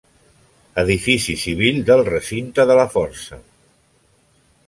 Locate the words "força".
2.97-3.41